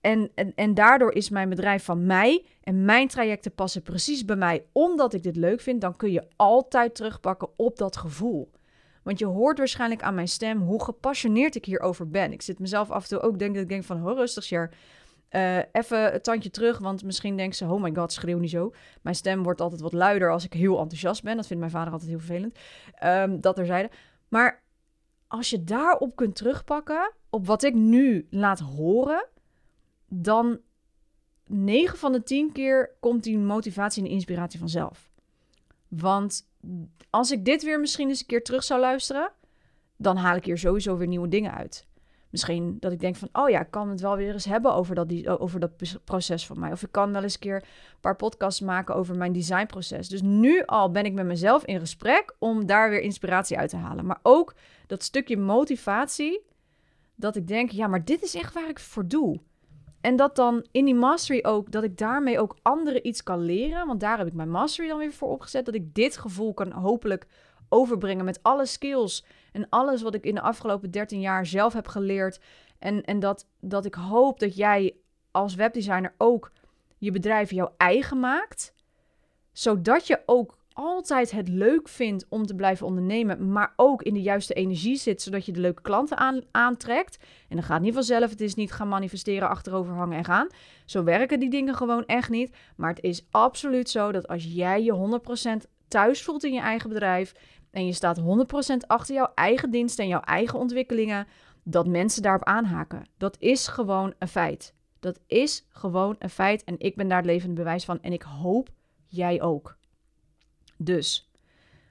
[0.00, 4.36] En, en, en daardoor is mijn bedrijf van mij en mijn trajecten passen precies bij
[4.36, 8.50] mij omdat ik dit leuk vind, dan kun je altijd terugpakken op dat gevoel.
[9.02, 12.32] Want je hoort waarschijnlijk aan mijn stem hoe gepassioneerd ik hierover ben.
[12.32, 14.70] Ik zit mezelf af en toe ook denk dat ik denk van, rustig, Sher.
[15.30, 18.72] Uh, even het tandje terug, want misschien denken ze, oh my god, schreeuw niet zo.
[19.02, 21.36] Mijn stem wordt altijd wat luider als ik heel enthousiast ben.
[21.36, 22.58] Dat vindt mijn vader altijd heel vervelend.
[23.04, 23.90] Um, dat er zeiden.
[24.28, 24.62] Maar
[25.26, 29.26] als je daarop kunt terugpakken, op wat ik nu laat horen,
[30.08, 30.60] dan
[31.46, 35.10] 9 van de 10 keer komt die motivatie en inspiratie vanzelf.
[35.88, 36.49] Want
[37.10, 39.32] als ik dit weer misschien eens een keer terug zou luisteren,
[39.96, 41.88] dan haal ik hier sowieso weer nieuwe dingen uit.
[42.30, 44.94] Misschien dat ik denk van, oh ja, ik kan het wel weer eens hebben over
[44.94, 45.70] dat, over dat
[46.04, 46.72] proces van mij.
[46.72, 50.08] Of ik kan wel eens een keer een paar podcasts maken over mijn designproces.
[50.08, 53.76] Dus nu al ben ik met mezelf in gesprek om daar weer inspiratie uit te
[53.76, 54.06] halen.
[54.06, 54.54] Maar ook
[54.86, 56.40] dat stukje motivatie,
[57.14, 59.40] dat ik denk, ja, maar dit is echt waar ik voor doe.
[60.00, 63.86] En dat dan in die mastery ook, dat ik daarmee ook anderen iets kan leren.
[63.86, 65.64] Want daar heb ik mijn mastery dan weer voor opgezet.
[65.64, 67.26] Dat ik dit gevoel kan hopelijk
[67.68, 71.88] overbrengen met alle skills en alles wat ik in de afgelopen 13 jaar zelf heb
[71.88, 72.40] geleerd.
[72.78, 74.96] En, en dat, dat ik hoop dat jij
[75.30, 76.52] als webdesigner ook
[76.98, 78.74] je bedrijf jouw eigen maakt.
[79.52, 84.22] Zodat je ook altijd het leuk vindt om te blijven ondernemen, maar ook in de
[84.22, 87.18] juiste energie zit, zodat je de leuke klanten aan, aantrekt.
[87.48, 90.48] En dan gaat niet vanzelf, het is niet gaan manifesteren, achterover hangen en gaan.
[90.84, 92.56] Zo werken die dingen gewoon echt niet.
[92.76, 95.20] Maar het is absoluut zo dat als jij je
[95.64, 97.34] 100% thuis voelt in je eigen bedrijf
[97.70, 98.22] en je staat 100%
[98.86, 101.26] achter jouw eigen dienst en jouw eigen ontwikkelingen,
[101.62, 103.06] dat mensen daarop aanhaken.
[103.16, 104.74] Dat is gewoon een feit.
[105.00, 108.22] Dat is gewoon een feit en ik ben daar het levende bewijs van en ik
[108.22, 108.68] hoop
[109.06, 109.78] jij ook.
[110.82, 111.30] Dus,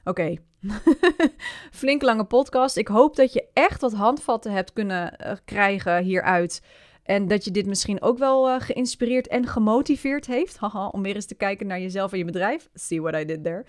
[0.03, 0.35] oké.
[1.71, 2.77] Flink lange podcast.
[2.77, 6.61] Ik hoop dat je echt wat handvatten hebt kunnen uh, krijgen hieruit.
[7.03, 10.57] En dat je dit misschien ook wel uh, geïnspireerd en gemotiveerd heeft.
[10.61, 12.69] Haha, om weer eens te kijken naar jezelf en je bedrijf.
[12.73, 13.65] See what I did there.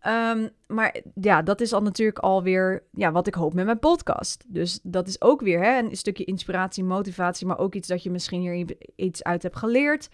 [0.00, 4.44] Ehm, maar ja, dat is al natuurlijk alweer ja, wat ik hoop met mijn podcast.
[4.48, 8.10] Dus dat is ook weer hè, een stukje inspiratie, motivatie, maar ook iets dat je
[8.10, 10.08] misschien hier iets uit hebt geleerd.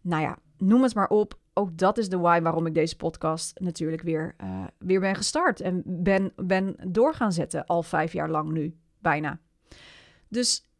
[0.00, 1.38] Nou ja, noem het maar op.
[1.58, 5.60] Ook dat is de why waarom ik deze podcast natuurlijk weer, uh, weer ben gestart.
[5.60, 9.38] En ben, ben door gaan zetten, al vijf jaar lang nu, bijna.
[10.28, 10.70] Dus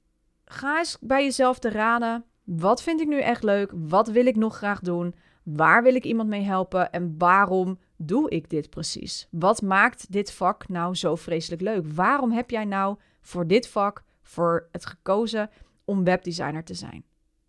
[0.45, 2.25] ga eens bij jezelf te raden.
[2.45, 3.73] Wat vind ik nu echt leuk?
[3.75, 5.15] Wat wil ik nog graag doen?
[5.43, 6.93] Waar wil ik iemand mee helpen?
[6.93, 9.29] En waarom doe ik dit precies?
[9.31, 11.93] Wat maakt dit vak nou zo vreselijk leuk?
[11.95, 15.51] Waarom heb jij nou voor dit vak, voor het gekozen
[15.85, 17.05] om webdesigner te zijn?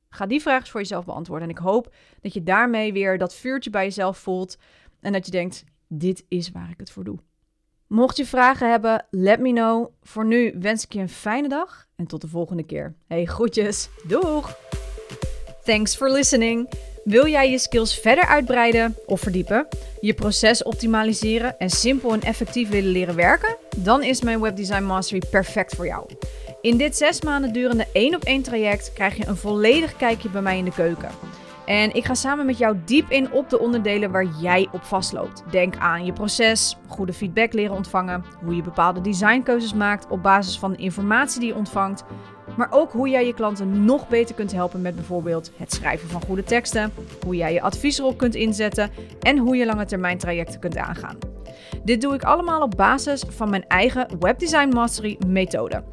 [0.10, 1.48] Ga die vraag eens voor jezelf beantwoorden.
[1.50, 4.58] En ik hoop dat je daarmee weer dat vuurtje bij jezelf voelt.
[5.00, 7.20] En dat je denkt: dit is waar ik het voor doe.
[7.88, 9.88] Mocht je vragen hebben, let me know.
[10.02, 12.96] Voor nu wens ik je een fijne dag en tot de volgende keer.
[13.08, 13.90] Hey, groetjes.
[14.08, 14.56] Doeg!
[15.64, 16.70] Thanks for listening.
[17.04, 19.68] Wil jij je skills verder uitbreiden of verdiepen,
[20.02, 23.58] je proces optimaliseren en simpel en effectief willen leren werken?
[23.78, 26.10] Dan is mijn Webdesign Mastery perfect voor jou.
[26.62, 30.42] In dit zes maanden durende één op één traject krijg je een volledig kijkje bij
[30.42, 31.10] mij in de keuken.
[31.66, 35.44] En ik ga samen met jou diep in op de onderdelen waar jij op vastloopt.
[35.52, 40.60] Denk aan je proces, goede feedback leren ontvangen, hoe je bepaalde designkeuzes maakt op basis
[40.60, 42.04] van de informatie die je ontvangt,
[42.58, 46.22] maar ook hoe jij je klanten nog beter kunt helpen met bijvoorbeeld het schrijven van
[46.22, 46.94] goede teksten,
[47.26, 48.92] hoe jij je adviesrol kunt inzetten
[49.22, 51.18] en hoe je lange termijn trajecten kunt aangaan.
[51.84, 55.84] Dit doe ik allemaal op basis van mijn eigen Webdesign Mastery methode.